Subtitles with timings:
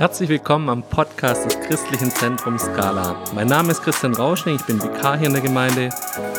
[0.00, 3.22] Herzlich willkommen am Podcast des Christlichen Zentrums Scala.
[3.34, 5.90] Mein Name ist Christian Rauschning, ich bin Vikar hier in der Gemeinde.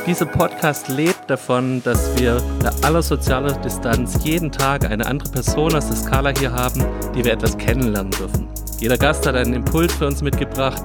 [0.08, 5.76] Dieser Podcast lebt davon, dass wir bei aller sozialer Distanz jeden Tag eine andere Person
[5.76, 8.48] aus der Scala hier haben, die wir etwas kennenlernen dürfen.
[8.80, 10.82] Jeder Gast hat einen Impuls für uns mitgebracht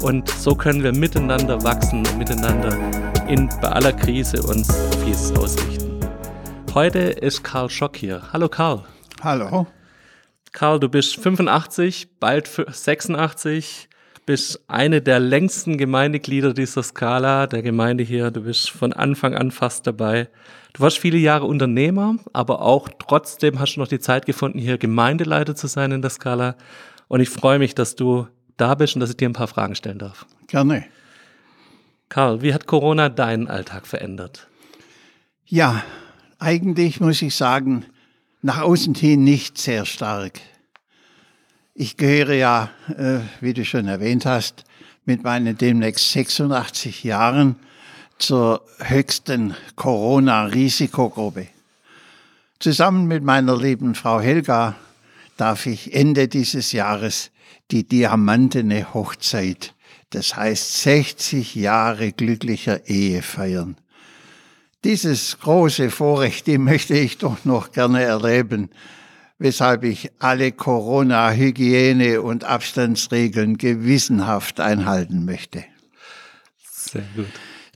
[0.00, 2.74] und so können wir miteinander wachsen und miteinander
[3.28, 6.00] in, bei aller Krise uns auf Jesus ausrichten.
[6.72, 8.22] Heute ist Karl Schock hier.
[8.32, 8.82] Hallo Karl.
[9.22, 9.66] Hallo.
[10.54, 13.88] Karl, du bist 85, bald 86,
[14.24, 18.30] bist eine der längsten Gemeindeglieder dieser Skala, der Gemeinde hier.
[18.30, 20.28] Du bist von Anfang an fast dabei.
[20.72, 24.78] Du warst viele Jahre Unternehmer, aber auch trotzdem hast du noch die Zeit gefunden, hier
[24.78, 26.54] Gemeindeleiter zu sein in der Skala.
[27.08, 29.74] Und ich freue mich, dass du da bist und dass ich dir ein paar Fragen
[29.74, 30.24] stellen darf.
[30.46, 30.84] Gerne.
[32.08, 34.46] Karl, wie hat Corona deinen Alltag verändert?
[35.46, 35.82] Ja,
[36.38, 37.86] eigentlich muss ich sagen,
[38.40, 40.40] nach außen hin nicht sehr stark.
[41.76, 44.62] Ich gehöre ja, äh, wie du schon erwähnt hast,
[45.06, 47.56] mit meinen demnächst 86 Jahren
[48.16, 51.48] zur höchsten Corona-Risikogruppe.
[52.60, 54.76] Zusammen mit meiner lieben Frau Helga
[55.36, 57.32] darf ich Ende dieses Jahres
[57.72, 59.74] die diamantene Hochzeit,
[60.10, 63.76] das heißt 60 Jahre glücklicher Ehe feiern.
[64.84, 68.70] Dieses große Vorrecht, die möchte ich doch noch gerne erleben,
[69.38, 75.64] weshalb ich alle Corona-Hygiene- und Abstandsregeln gewissenhaft einhalten möchte.
[76.58, 77.26] Sehr gut.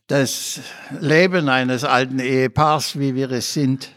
[0.07, 0.61] Das
[1.01, 3.91] Leben eines alten Ehepaars, wie wir es sind,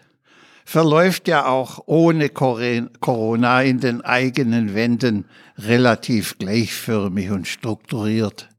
[0.66, 5.26] verläuft ja auch ohne Corona in den eigenen Wänden
[5.58, 8.50] relativ gleichförmig und strukturiert.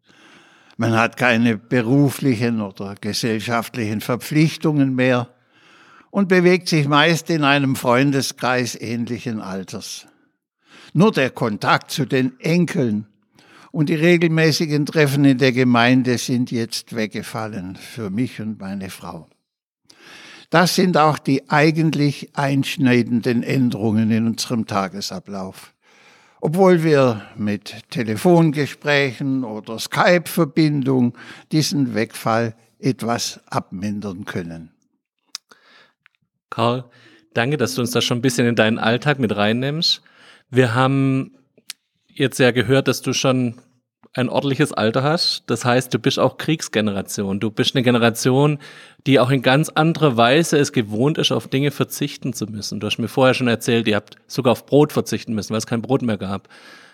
[0.77, 5.29] Man hat keine beruflichen oder gesellschaftlichen Verpflichtungen mehr
[6.13, 10.07] und bewegt sich meist in einem Freundeskreis ähnlichen Alters.
[10.93, 13.09] Nur der Kontakt zu den Enkeln
[13.73, 19.27] und die regelmäßigen Treffen in der Gemeinde sind jetzt weggefallen für mich und meine Frau.
[20.51, 25.73] Das sind auch die eigentlich einschneidenden Änderungen in unserem Tagesablauf
[26.45, 31.17] obwohl wir mit Telefongesprächen oder Skype-Verbindung
[31.53, 34.72] diesen Wegfall etwas abmindern können.
[36.53, 36.85] Karl,
[37.33, 40.03] danke, dass du uns da schon ein bisschen in deinen Alltag mit reinnimmst.
[40.51, 41.33] Wir haben
[42.07, 43.55] jetzt ja gehört, dass du schon
[44.13, 45.45] ein ordentliches Alter hast.
[45.47, 47.41] Das heißt, du bist auch Kriegsgeneration.
[47.41, 48.59] Du bist eine Generation,
[49.07, 52.81] die auch in ganz anderer Weise es gewohnt ist, auf Dinge verzichten zu müssen.
[52.81, 55.67] Du hast mir vorher schon erzählt, ihr habt sogar auf Brot verzichten müssen, weil es
[55.67, 56.51] kein Brot mehr gab.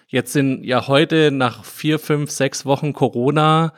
[0.07, 3.73] Jetzt sind ja heute nach vier, fünf, sechs Wochen Corona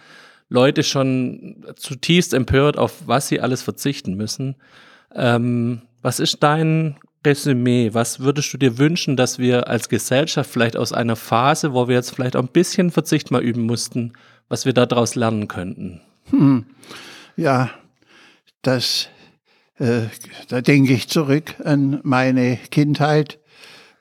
[0.51, 4.57] Leute schon zutiefst empört, auf was sie alles verzichten müssen.
[5.15, 10.77] Ähm, was ist dein Resümee, was würdest du dir wünschen, dass wir als Gesellschaft vielleicht
[10.77, 14.15] aus einer Phase, wo wir jetzt vielleicht auch ein bisschen Verzicht mal üben mussten,
[14.49, 16.01] was wir daraus lernen könnten?
[16.31, 16.65] Hm.
[17.37, 17.71] Ja,
[18.63, 19.09] das,
[19.79, 20.03] äh,
[20.49, 23.39] da denke ich zurück an meine Kindheit,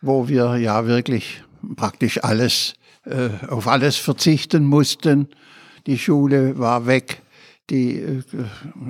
[0.02, 1.44] wo wir ja wirklich
[1.76, 5.28] praktisch alles, äh, auf alles verzichten mussten.
[5.88, 7.22] Die Schule war weg,
[7.70, 8.24] die, äh,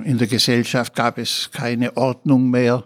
[0.04, 2.84] in der Gesellschaft gab es keine Ordnung mehr.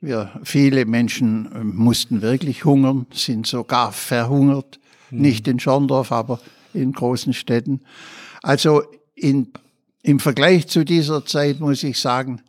[0.00, 4.78] Wir, viele Menschen äh, mussten wirklich hungern, sind sogar verhungert.
[5.10, 5.20] Mhm.
[5.20, 6.40] Nicht in Schorndorf, aber
[6.72, 7.80] in großen Städten.
[8.42, 8.82] Also
[9.14, 9.52] in,
[10.02, 12.42] im Vergleich zu dieser Zeit muss ich sagen,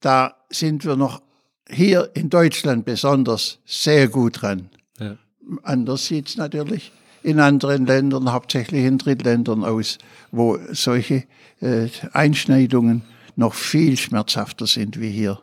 [0.00, 1.22] da sind wir noch
[1.68, 4.70] hier in Deutschland besonders sehr gut dran.
[4.98, 5.16] Ja.
[5.62, 9.98] Anders sieht's natürlich in anderen Ländern, hauptsächlich in Drittländern aus,
[10.30, 11.24] wo solche
[11.60, 13.02] äh, Einschneidungen
[13.36, 15.40] noch viel schmerzhafter sind wie hier.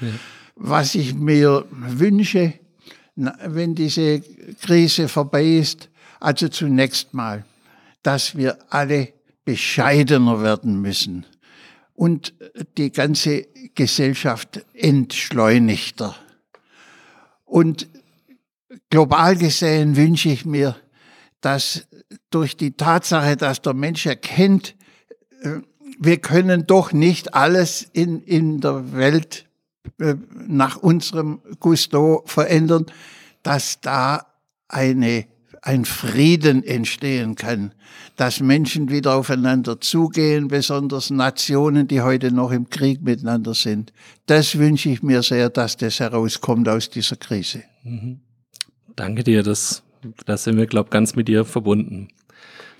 [0.00, 0.08] Ja
[0.58, 2.54] was ich mir wünsche,
[3.14, 4.20] wenn diese
[4.60, 5.88] Krise vorbei ist.
[6.20, 7.44] Also zunächst mal,
[8.02, 9.12] dass wir alle
[9.44, 11.26] bescheidener werden müssen
[11.94, 12.34] und
[12.76, 16.16] die ganze Gesellschaft entschleunigter.
[17.44, 17.86] Und
[18.90, 20.76] global gesehen wünsche ich mir,
[21.40, 21.86] dass
[22.30, 24.74] durch die Tatsache, dass der Mensch erkennt,
[25.42, 25.60] äh,
[25.98, 29.46] wir können doch nicht alles in, in der Welt
[29.98, 30.14] äh,
[30.46, 32.86] nach unserem Gusto verändern,
[33.42, 34.26] dass da
[34.68, 35.26] eine,
[35.62, 37.72] ein Frieden entstehen kann,
[38.16, 43.92] dass Menschen wieder aufeinander zugehen, besonders Nationen, die heute noch im Krieg miteinander sind.
[44.26, 47.62] Das wünsche ich mir sehr, dass das herauskommt aus dieser Krise.
[47.82, 48.20] Mhm.
[48.94, 49.82] Danke dir, das,
[50.26, 52.08] das sind wir, glaube ich, ganz mit dir verbunden.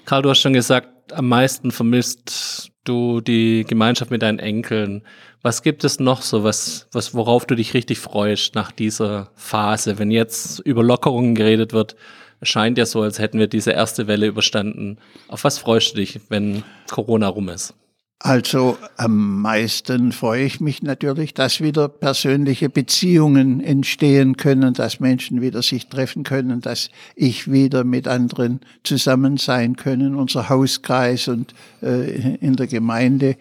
[0.05, 5.03] Karl, du hast schon gesagt, am meisten vermisst du die Gemeinschaft mit deinen Enkeln.
[5.43, 9.99] Was gibt es noch so, was, was, worauf du dich richtig freust nach dieser Phase?
[9.99, 11.97] Wenn jetzt über Lockerungen geredet wird,
[12.43, 14.99] scheint ja so, als hätten wir diese erste Welle überstanden.
[15.29, 17.75] Auf was freust du dich, wenn Corona rum ist?
[18.21, 25.41] Also am meisten freue ich mich natürlich, dass wieder persönliche Beziehungen entstehen können, dass Menschen
[25.41, 31.55] wieder sich treffen können, dass ich wieder mit anderen zusammen sein können, unser Hauskreis und
[31.81, 33.37] äh, in der Gemeinde.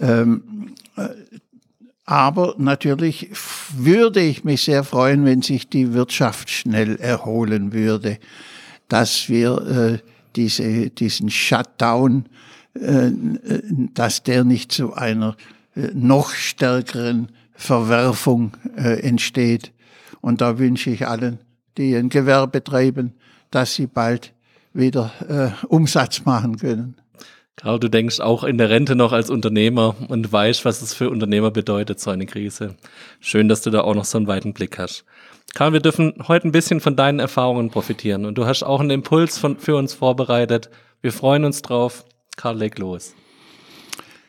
[0.00, 1.08] Ähm, äh,
[2.04, 3.30] aber natürlich
[3.76, 8.18] würde ich mich sehr freuen, wenn sich die Wirtschaft schnell erholen würde,
[8.88, 12.24] dass wir äh, diese, diesen Shutdown
[12.74, 15.36] dass der nicht zu einer
[15.74, 19.72] äh, noch stärkeren Verwerfung äh, entsteht.
[20.20, 21.38] Und da wünsche ich allen,
[21.76, 23.14] die ein Gewerbe treiben,
[23.50, 24.32] dass sie bald
[24.72, 25.10] wieder
[25.68, 26.94] Umsatz machen können.
[27.60, 31.10] Karl, du denkst auch in der Rente noch als Unternehmer und weißt, was es für
[31.10, 32.76] Unternehmer bedeutet, so eine Krise.
[33.20, 35.04] Schön, dass du da auch noch so einen weiten Blick hast.
[35.54, 38.90] Karl, wir dürfen heute ein bisschen von deinen Erfahrungen profitieren und du hast auch einen
[38.90, 40.70] Impuls von, für uns vorbereitet.
[41.02, 42.04] Wir freuen uns drauf.
[42.40, 43.14] Karl, leg los.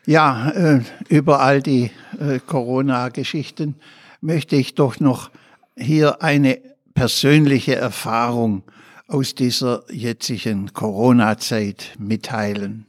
[0.04, 3.76] Ja, äh, über all die äh, Corona-Geschichten
[4.20, 5.30] möchte ich doch noch
[5.78, 6.60] hier eine
[6.92, 8.64] persönliche Erfahrung
[9.08, 12.84] aus dieser jetzigen Corona-Zeit mitteilen.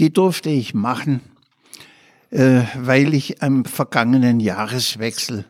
[0.00, 1.20] Die durfte ich machen,
[2.30, 5.44] äh, weil ich am vergangenen Jahreswechsel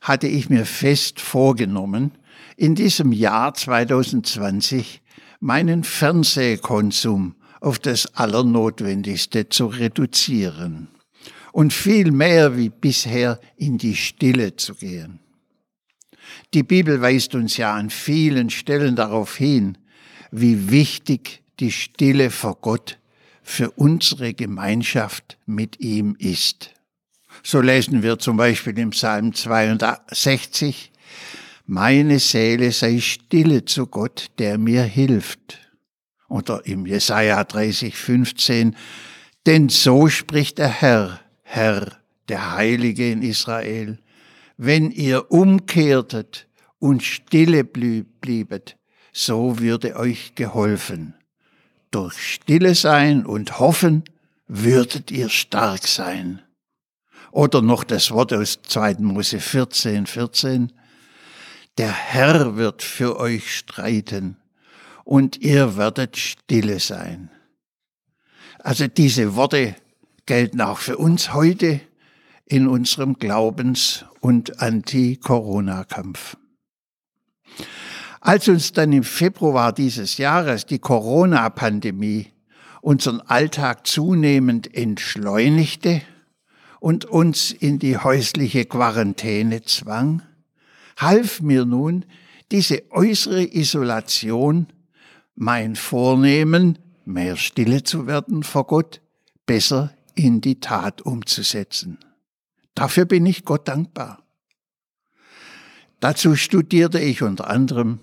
[0.00, 2.12] hatte ich mir fest vorgenommen,
[2.56, 5.02] in diesem Jahr 2020
[5.40, 10.88] meinen Fernsehkonsum auf das Allernotwendigste zu reduzieren
[11.52, 15.20] und viel mehr wie bisher in die Stille zu gehen.
[16.54, 19.78] Die Bibel weist uns ja an vielen Stellen darauf hin,
[20.30, 22.98] wie wichtig die Stille vor Gott
[23.42, 26.74] für unsere Gemeinschaft mit ihm ist.
[27.42, 30.92] So lesen wir zum Beispiel im Psalm 62,
[31.66, 35.67] Meine Seele sei stille zu Gott, der mir hilft
[36.28, 38.76] oder im Jesaja 30, 15,
[39.46, 41.98] denn so spricht der Herr, Herr,
[42.28, 43.98] der Heilige in Israel,
[44.56, 46.46] wenn ihr umkehrtet
[46.78, 48.76] und stille bliebet,
[49.12, 51.14] so würde euch geholfen.
[51.90, 54.04] Durch stille sein und hoffen
[54.46, 56.42] würdet ihr stark sein.
[57.30, 58.96] Oder noch das Wort aus 2.
[58.98, 60.72] Mose 14, 14.
[61.78, 64.36] Der Herr wird für euch streiten
[65.08, 67.30] und ihr werdet stille sein.
[68.58, 69.74] Also diese Worte
[70.26, 71.80] gelten auch für uns heute
[72.44, 76.36] in unserem Glaubens- und Anti-Corona-Kampf.
[78.20, 82.26] Als uns dann im Februar dieses Jahres die Corona-Pandemie
[82.82, 86.02] unseren Alltag zunehmend entschleunigte
[86.80, 90.20] und uns in die häusliche Quarantäne zwang,
[90.98, 92.04] half mir nun
[92.50, 94.66] diese äußere Isolation
[95.40, 99.00] mein Vornehmen, mehr stille zu werden vor Gott,
[99.46, 101.98] besser in die Tat umzusetzen.
[102.74, 104.24] Dafür bin ich Gott dankbar.
[106.00, 108.00] Dazu studierte ich unter anderem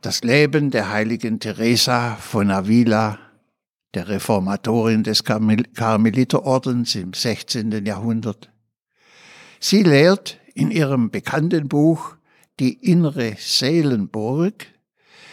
[0.00, 3.18] das Leben der heiligen Teresa von Avila,
[3.94, 7.84] der Reformatorin des Karmeliterordens im 16.
[7.84, 8.48] Jahrhundert.
[9.58, 12.14] Sie lehrt in ihrem bekannten Buch
[12.60, 14.68] Die innere Seelenburg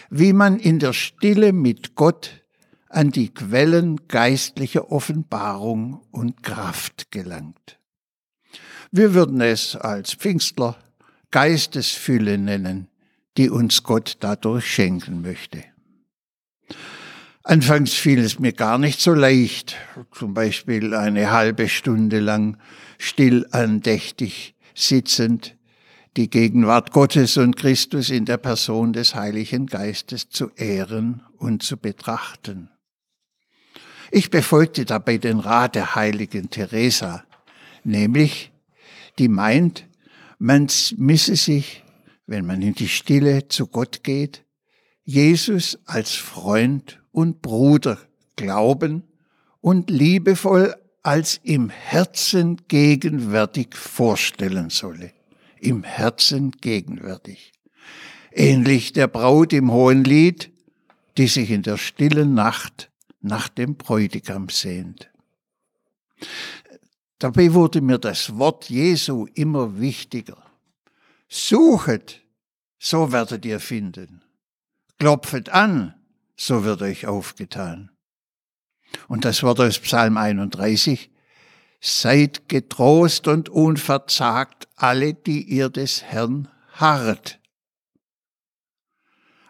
[0.09, 2.43] wie man in der Stille mit Gott
[2.89, 7.79] an die Quellen geistlicher Offenbarung und Kraft gelangt.
[8.91, 10.77] Wir würden es als Pfingstler
[11.31, 12.87] Geistesfülle nennen,
[13.35, 15.63] die uns Gott dadurch schenken möchte.
[17.43, 19.75] Anfangs fiel es mir gar nicht so leicht,
[20.11, 22.57] zum Beispiel eine halbe Stunde lang
[22.97, 25.56] still andächtig sitzend
[26.17, 31.77] die Gegenwart Gottes und Christus in der Person des Heiligen Geistes zu ehren und zu
[31.77, 32.71] betrachten.
[34.09, 37.23] Ich befolgte dabei den Rat der heiligen Teresa,
[37.83, 38.51] nämlich,
[39.19, 39.85] die meint,
[40.39, 41.83] man müsse sich,
[42.25, 44.43] wenn man in die Stille zu Gott geht,
[45.03, 47.99] Jesus als Freund und Bruder
[48.35, 49.03] glauben
[49.61, 55.16] und liebevoll als im Herzen gegenwärtig vorstellen solle
[55.59, 57.53] im Herzen gegenwärtig.
[58.31, 60.51] Ähnlich der Braut im hohen Lied,
[61.17, 65.09] die sich in der stillen Nacht nach dem Bräutigam sehnt.
[67.19, 70.37] Dabei wurde mir das Wort Jesu immer wichtiger.
[71.27, 72.21] Suchet,
[72.79, 74.21] so werdet ihr finden.
[74.99, 75.95] Klopfet an,
[76.35, 77.91] so wird euch aufgetan.
[79.07, 81.09] Und das Wort aus Psalm 31,
[81.79, 87.39] Seid getrost und unverzagt alle, die ihr des Herrn harrt.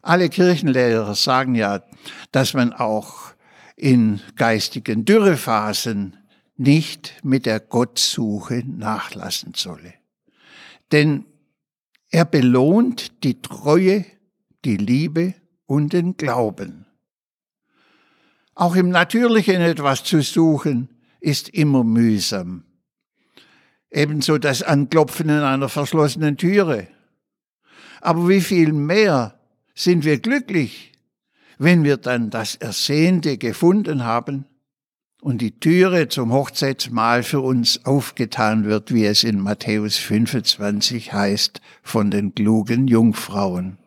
[0.01, 1.83] Alle Kirchenlehrer sagen ja,
[2.31, 3.33] dass man auch
[3.75, 6.17] in geistigen Dürrephasen
[6.55, 9.93] nicht mit der Gottsuche nachlassen solle.
[10.91, 11.25] Denn
[12.09, 14.05] er belohnt die Treue,
[14.65, 16.85] die Liebe und den Glauben.
[18.55, 22.63] Auch im Natürlichen etwas zu suchen, ist immer mühsam.
[23.89, 26.87] Ebenso das Anklopfen in einer verschlossenen Türe.
[28.01, 29.39] Aber wie viel mehr
[29.73, 30.91] sind wir glücklich,
[31.57, 34.45] wenn wir dann das Ersehnte gefunden haben
[35.21, 41.61] und die Türe zum Hochzeitsmahl für uns aufgetan wird, wie es in Matthäus 25 heißt,
[41.81, 43.77] von den klugen Jungfrauen.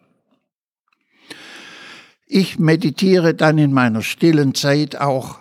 [2.27, 5.40] Ich meditiere dann in meiner stillen Zeit auch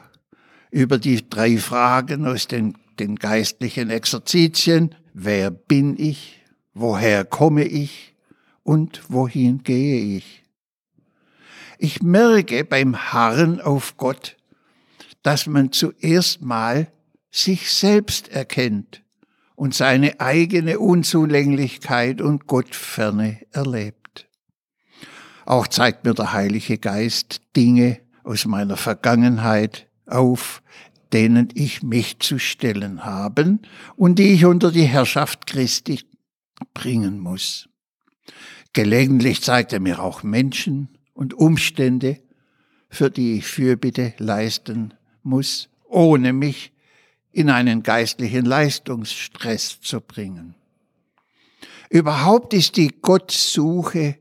[0.71, 4.95] über die drei Fragen aus den, den geistlichen Exerzitien.
[5.13, 6.41] Wer bin ich?
[6.73, 8.15] Woher komme ich?
[8.63, 10.43] Und wohin gehe ich?
[11.79, 14.37] Ich merke beim Harren auf Gott,
[15.23, 16.91] dass man zuerst mal
[17.31, 19.01] sich selbst erkennt
[19.55, 24.27] und seine eigene Unzulänglichkeit und Gottferne erlebt.
[25.45, 30.61] Auch zeigt mir der Heilige Geist Dinge aus meiner Vergangenheit auf,
[31.13, 33.61] denen ich mich zu stellen haben
[33.95, 36.01] und die ich unter die Herrschaft Christi
[36.73, 37.67] bringen muss.
[38.73, 42.19] Gelegentlich zeigt er mir auch Menschen und Umstände,
[42.89, 46.71] für die ich Fürbitte leisten muss, ohne mich
[47.31, 50.55] in einen geistlichen Leistungsstress zu bringen.
[51.89, 54.17] Überhaupt ist die Gottsuche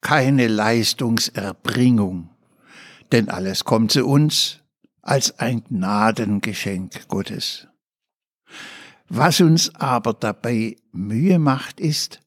[0.00, 2.30] keine Leistungserbringung,
[3.10, 4.60] denn alles kommt zu uns
[5.02, 7.66] als ein Gnadengeschenk Gottes.
[9.08, 12.20] Was uns aber dabei Mühe macht, ist,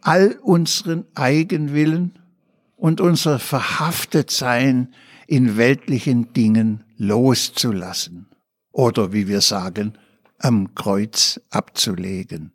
[0.00, 2.18] all unseren Eigenwillen
[2.76, 4.94] und unser Verhaftetsein
[5.26, 8.28] in weltlichen Dingen loszulassen
[8.72, 9.98] oder wie wir sagen,
[10.38, 12.52] am Kreuz abzulegen.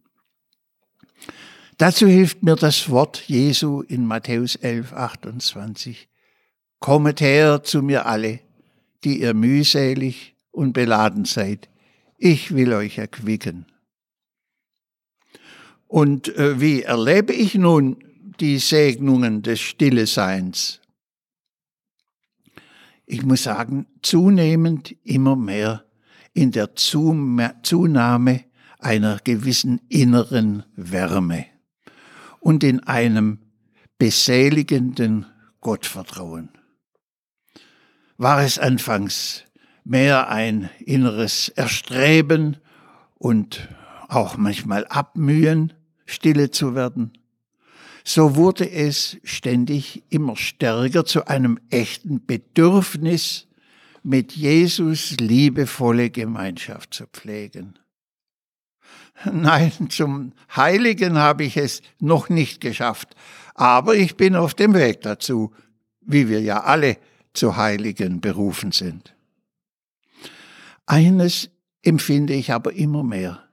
[1.77, 6.09] Dazu hilft mir das Wort Jesu in Matthäus 11, 28.
[6.79, 8.39] Kommet her zu mir alle,
[9.03, 11.69] die ihr mühselig und beladen seid.
[12.17, 13.65] Ich will euch erquicken.
[15.87, 18.03] Und äh, wie erlebe ich nun
[18.39, 20.81] die Segnungen des Stille Seins?
[23.11, 25.83] ich muss sagen, zunehmend immer mehr
[26.33, 28.45] in der Zunahme
[28.79, 31.45] einer gewissen inneren Wärme
[32.39, 33.39] und in einem
[33.97, 35.25] beseligenden
[35.59, 36.51] Gottvertrauen.
[38.21, 39.45] War es anfangs
[39.83, 42.57] mehr ein inneres Erstreben
[43.17, 43.67] und
[44.09, 45.73] auch manchmal Abmühen,
[46.05, 47.13] stille zu werden,
[48.03, 53.47] so wurde es ständig immer stärker zu einem echten Bedürfnis,
[54.03, 57.79] mit Jesus liebevolle Gemeinschaft zu pflegen.
[59.33, 63.15] Nein, zum Heiligen habe ich es noch nicht geschafft,
[63.55, 65.55] aber ich bin auf dem Weg dazu,
[66.01, 66.97] wie wir ja alle
[67.33, 69.13] zu Heiligen berufen sind.
[70.85, 71.49] Eines
[71.83, 73.43] empfinde ich aber immer mehr,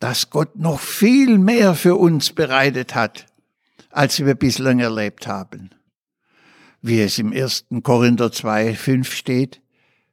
[0.00, 3.26] dass Gott noch viel mehr für uns bereitet hat,
[3.90, 5.70] als wir bislang erlebt haben.
[6.80, 7.66] Wie es im 1.
[7.82, 9.60] Korinther 2, 5 steht,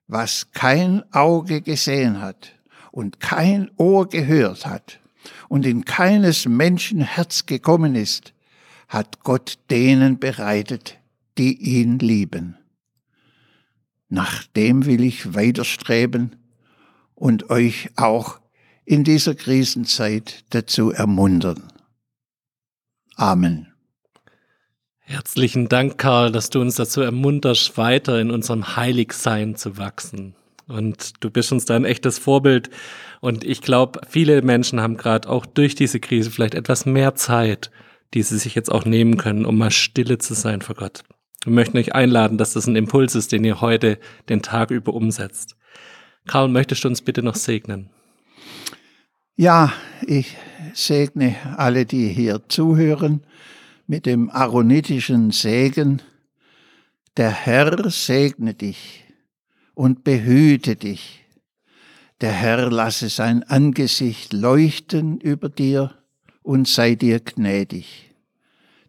[0.08, 2.54] was kein Auge gesehen hat
[2.92, 5.00] und kein Ohr gehört hat
[5.48, 8.34] und in keines Menschen Herz gekommen ist,
[8.88, 10.99] hat Gott denen bereitet,
[11.40, 12.58] die ihn lieben.
[14.10, 16.36] Nach dem will ich weiterstreben
[17.16, 18.40] und euch auch
[18.84, 21.64] in dieser Krisenzeit dazu ermuntern.
[23.16, 23.68] Amen.
[25.00, 30.36] Herzlichen Dank, Karl, dass du uns dazu ermunterst, weiter in unserem Heiligsein zu wachsen.
[30.68, 32.70] Und du bist uns da ein echtes Vorbild.
[33.22, 37.72] Und ich glaube, viele Menschen haben gerade auch durch diese Krise vielleicht etwas mehr Zeit,
[38.14, 41.04] die sie sich jetzt auch nehmen können, um mal stille zu sein vor Gott.
[41.46, 44.94] Wir möchten euch einladen, dass das ein Impuls ist, den ihr heute den Tag über
[44.94, 45.56] umsetzt.
[46.28, 47.90] Karl, möchtest du uns bitte noch segnen?
[49.36, 49.72] Ja,
[50.06, 50.36] ich
[50.74, 53.26] segne alle, die hier zuhören,
[53.88, 56.02] mit dem aaronitischen Segen.
[57.16, 59.06] Der Herr segne dich
[59.74, 61.26] und behüte dich.
[62.20, 65.96] Der Herr lasse sein Angesicht leuchten über dir
[66.44, 68.14] und sei dir gnädig.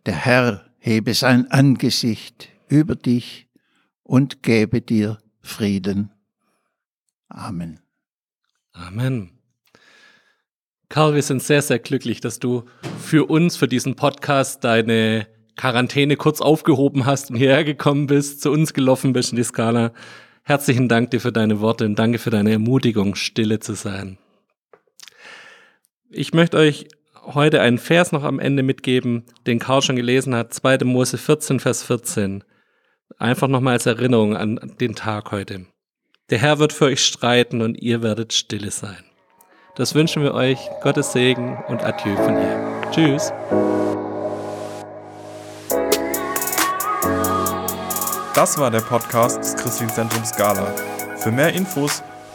[0.05, 3.47] Der Herr hebe sein Angesicht über dich
[4.03, 6.11] und gebe dir Frieden.
[7.29, 7.81] Amen.
[8.73, 9.31] Amen.
[10.89, 12.65] Karl, wir sind sehr, sehr glücklich, dass du
[12.99, 18.51] für uns, für diesen Podcast deine Quarantäne kurz aufgehoben hast und hierher gekommen bist, zu
[18.51, 19.93] uns gelaufen bist in die Skala.
[20.43, 24.19] Herzlichen Dank dir für deine Worte und danke für deine Ermutigung, stille zu sein.
[26.09, 26.89] Ich möchte euch
[27.25, 30.79] heute einen Vers noch am Ende mitgeben, den Karl schon gelesen hat, 2.
[30.85, 32.45] Mose 14, Vers 14.
[33.19, 35.67] Einfach nochmal als Erinnerung an den Tag heute.
[36.31, 39.05] Der Herr wird für euch streiten und ihr werdet stille sein.
[39.77, 40.59] Das wünschen wir euch.
[40.83, 42.91] Gottes Segen und Adieu von hier.
[42.91, 43.33] Tschüss.
[48.35, 50.75] Das war der Podcast des Christlichen Zentrums Scala.
[51.17, 52.03] Für mehr Infos